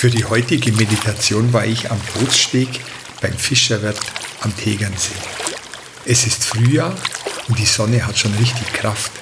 Für 0.00 0.08
die 0.08 0.24
heutige 0.24 0.72
Meditation 0.72 1.52
war 1.52 1.66
ich 1.66 1.90
am 1.90 2.00
Bootssteg 2.14 2.80
beim 3.20 3.36
Fischerwirt 3.36 4.00
am 4.40 4.56
Tegernsee. 4.56 5.12
Es 6.06 6.26
ist 6.26 6.42
Frühjahr 6.42 6.96
und 7.48 7.58
die 7.58 7.66
Sonne 7.66 8.06
hat 8.06 8.16
schon 8.16 8.32
richtig 8.36 8.72
Kraft. 8.72 9.12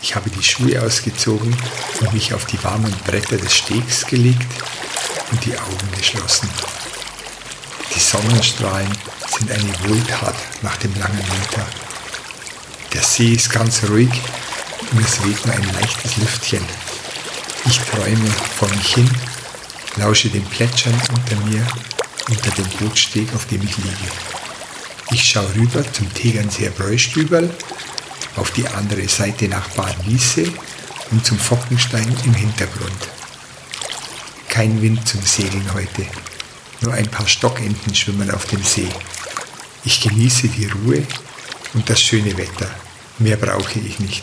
Ich 0.00 0.16
habe 0.16 0.30
die 0.30 0.42
Schuhe 0.42 0.80
ausgezogen 0.80 1.54
und 2.00 2.14
mich 2.14 2.32
auf 2.32 2.46
die 2.46 2.64
warmen 2.64 2.90
Bretter 3.04 3.36
des 3.36 3.54
Stegs 3.54 4.06
gelegt 4.06 4.50
und 5.30 5.44
die 5.44 5.58
Augen 5.58 5.92
geschlossen. 5.94 6.48
Die 7.94 8.00
Sonnenstrahlen 8.00 8.90
sind 9.38 9.50
eine 9.50 9.90
Wohltat 9.90 10.36
nach 10.62 10.78
dem 10.78 10.98
langen 10.98 11.18
Winter. 11.18 11.66
Der 12.94 13.02
See 13.02 13.34
ist 13.34 13.52
ganz 13.52 13.82
ruhig 13.90 14.08
und 14.90 15.04
es 15.04 15.22
weht 15.22 15.44
nur 15.44 15.54
ein 15.54 15.74
leichtes 15.74 16.16
Lüftchen. 16.16 16.64
Ich 17.66 17.78
träume 17.80 18.30
vor 18.58 18.70
mich 18.70 18.94
hin 18.94 19.10
lausche 19.98 20.28
dem 20.28 20.44
Plätschern 20.44 20.94
unter 21.14 21.36
mir, 21.46 21.66
unter 22.28 22.50
dem 22.50 22.68
Bootsteg, 22.78 23.34
auf 23.34 23.46
dem 23.46 23.62
ich 23.62 23.76
liege. 23.76 24.10
Ich 25.10 25.24
schaue 25.24 25.52
rüber 25.54 25.82
zum 25.92 26.12
Tegernseer 26.14 26.70
Bräustüberl, 26.70 27.50
auf 28.36 28.50
die 28.52 28.66
andere 28.68 29.08
Seite 29.08 29.48
nach 29.48 29.68
Bad 29.70 29.96
Wiese 30.06 30.52
und 31.10 31.24
zum 31.24 31.38
Fockenstein 31.38 32.16
im 32.24 32.34
Hintergrund. 32.34 33.08
Kein 34.48 34.80
Wind 34.80 35.06
zum 35.08 35.22
Segeln 35.22 35.74
heute, 35.74 36.06
nur 36.80 36.92
ein 36.92 37.08
paar 37.08 37.26
Stockenten 37.26 37.94
schwimmen 37.94 38.30
auf 38.30 38.46
dem 38.46 38.62
See. 38.62 38.88
Ich 39.84 40.00
genieße 40.00 40.48
die 40.48 40.66
Ruhe 40.66 41.02
und 41.74 41.88
das 41.88 42.00
schöne 42.00 42.36
Wetter. 42.36 42.70
Mehr 43.18 43.36
brauche 43.36 43.80
ich 43.80 43.98
nicht. 43.98 44.22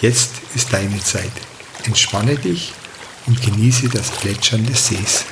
Jetzt 0.00 0.32
ist 0.54 0.72
deine 0.72 1.02
Zeit. 1.02 1.32
Entspanne 1.84 2.36
dich 2.36 2.74
und 3.26 3.40
genieße 3.40 3.88
das 3.88 4.10
Plätschern 4.10 4.64
des 4.66 4.86
Sees. 4.86 5.24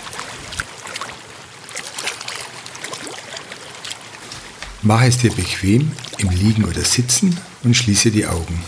Mache 4.82 5.06
es 5.06 5.18
dir 5.18 5.32
bequem 5.32 5.92
im 6.18 6.30
Liegen 6.30 6.64
oder 6.64 6.82
Sitzen 6.82 7.38
und 7.62 7.76
schließe 7.76 8.10
die 8.10 8.26
Augen. 8.26 8.64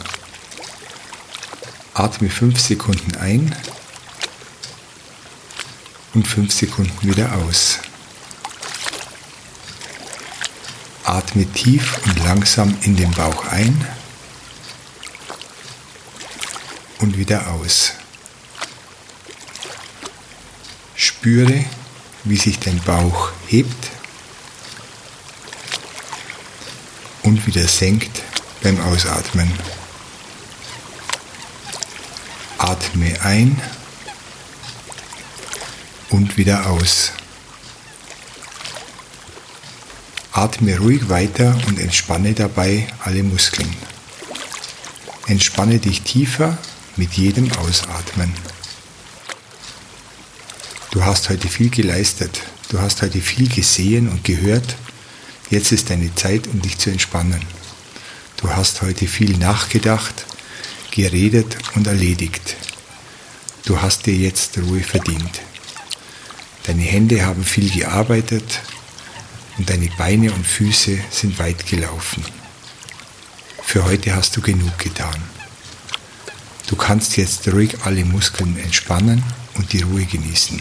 Atme 1.95 2.31
5 2.31 2.61
Sekunden 2.61 3.17
ein 3.17 3.55
und 6.15 6.27
5 6.27 6.53
Sekunden 6.53 7.09
wieder 7.09 7.35
aus. 7.35 7.79
Atme 11.05 11.47
tief 11.53 11.99
und 12.07 12.25
langsam 12.25 12.77
in 12.83 12.97
den 12.97 13.11
Bauch 13.13 13.47
ein 13.47 13.87
und 17.01 17.17
wieder 17.19 17.51
aus. 17.51 17.93
Spüre, 21.25 21.65
wie 22.25 22.37
sich 22.37 22.59
dein 22.59 22.79
Bauch 22.81 23.33
hebt 23.47 23.91
und 27.23 27.47
wieder 27.47 27.67
senkt 27.67 28.21
beim 28.63 28.79
Ausatmen. 28.79 29.51
Atme 32.59 33.19
ein 33.23 33.59
und 36.11 36.37
wieder 36.37 36.69
aus. 36.69 37.13
Atme 40.31 40.77
ruhig 40.77 41.09
weiter 41.09 41.59
und 41.69 41.79
entspanne 41.79 42.35
dabei 42.35 42.87
alle 43.03 43.23
Muskeln. 43.23 43.75
Entspanne 45.27 45.79
dich 45.79 46.03
tiefer 46.03 46.59
mit 46.97 47.15
jedem 47.15 47.51
Ausatmen. 47.53 48.31
Du 50.95 51.05
hast 51.05 51.29
heute 51.29 51.49
viel 51.49 51.71
geleistet, 51.71 52.41
du 52.69 52.81
hast 52.81 53.03
heute 53.03 53.21
viel 53.21 53.49
gesehen 53.49 54.09
und 54.09 54.23
gehört. 54.23 54.77
Jetzt 55.51 55.73
ist 55.73 55.91
deine 55.91 56.15
Zeit, 56.15 56.47
um 56.47 56.63
dich 56.63 56.79
zu 56.79 56.89
entspannen. 56.89 57.45
Du 58.37 58.49
hast 58.49 58.81
heute 58.81 59.09
viel 59.09 59.37
nachgedacht, 59.37 60.25
geredet 60.93 61.57
und 61.75 61.89
erledigt. 61.89 62.55
Du 63.65 63.83
hast 63.83 64.07
dir 64.07 64.15
jetzt 64.15 64.57
Ruhe 64.57 64.85
verdient. 64.85 65.41
Deine 66.63 66.83
Hände 66.83 67.27
haben 67.27 67.43
viel 67.43 67.71
gearbeitet 67.71 68.61
und 69.59 69.69
deine 69.69 69.89
Beine 69.99 70.31
und 70.33 70.47
Füße 70.47 70.97
sind 71.11 71.41
weit 71.41 71.67
gelaufen. 71.67 72.25
Für 73.65 73.85
heute 73.85 74.15
hast 74.15 74.37
du 74.37 74.41
genug 74.41 74.79
getan. 74.79 75.21
Du 76.69 76.77
kannst 76.77 77.17
jetzt 77.17 77.53
ruhig 77.53 77.79
alle 77.83 78.05
Muskeln 78.05 78.57
entspannen 78.61 79.25
und 79.57 79.73
die 79.73 79.83
Ruhe 79.83 80.05
genießen. 80.05 80.61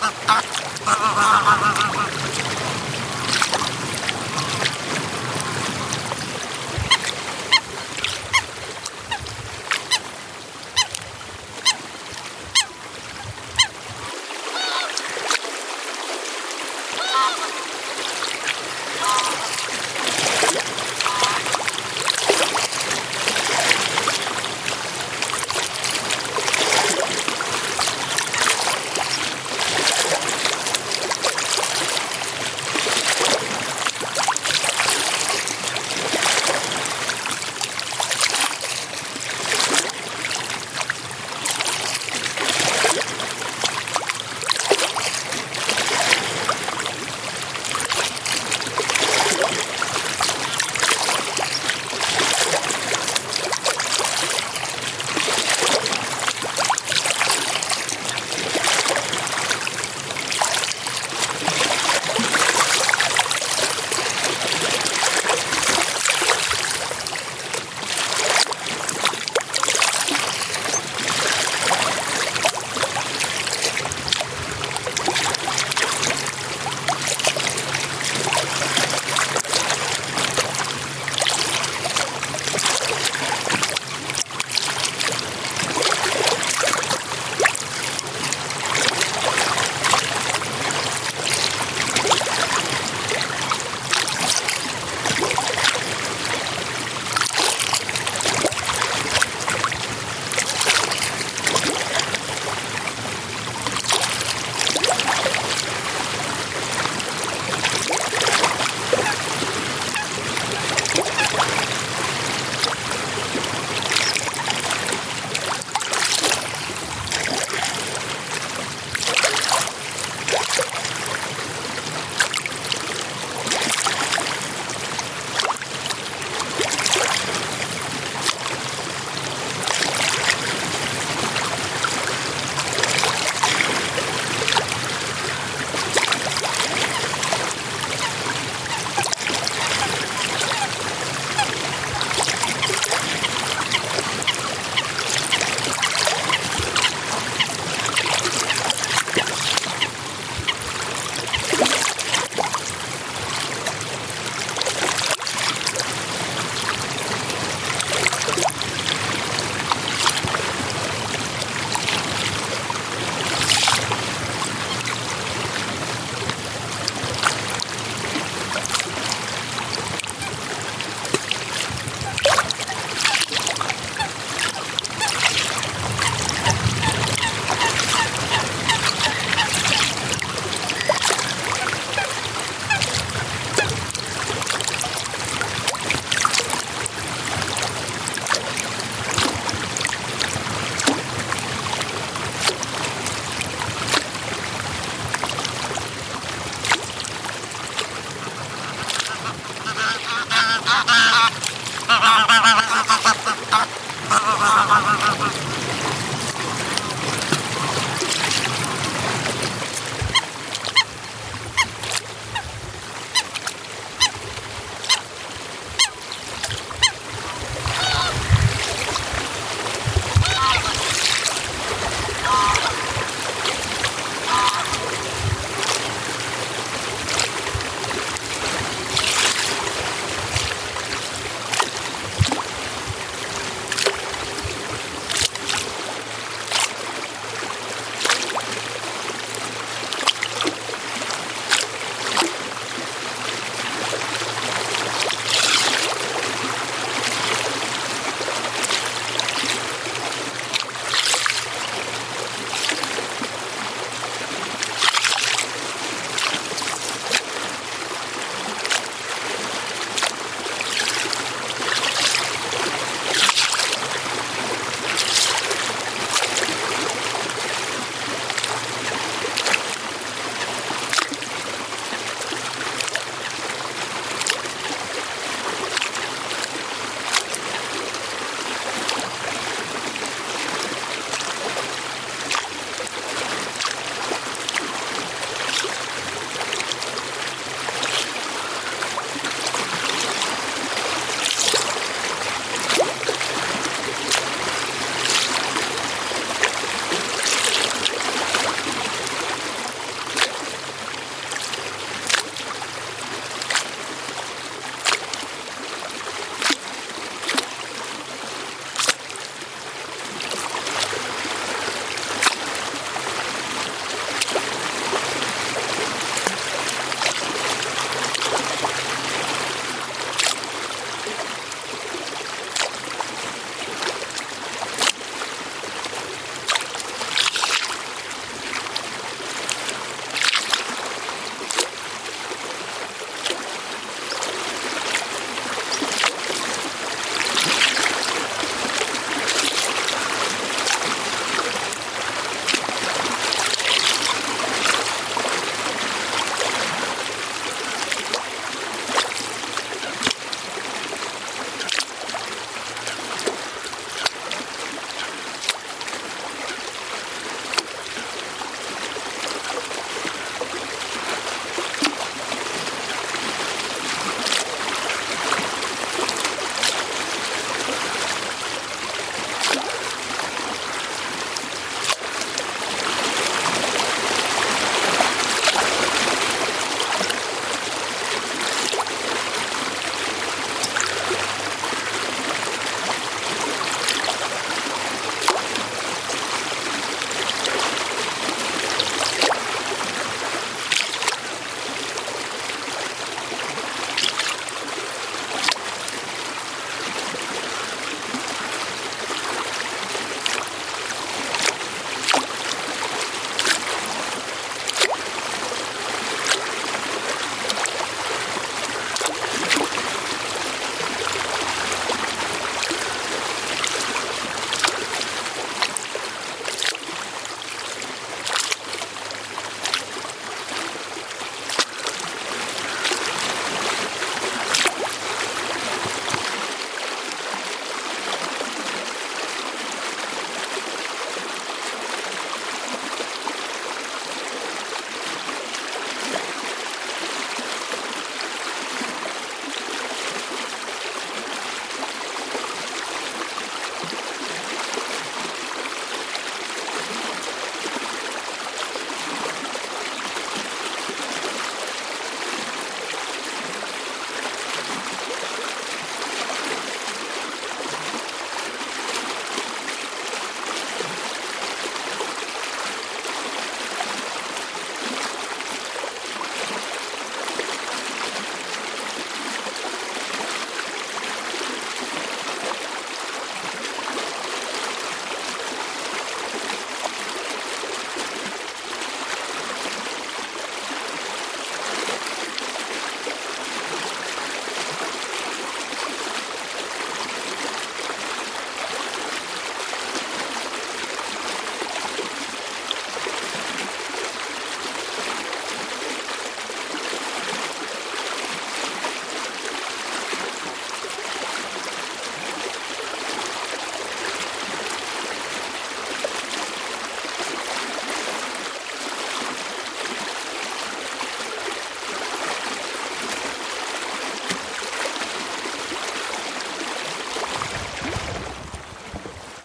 ha 0.00 0.08
ha 0.26 0.36
ha 0.40 0.51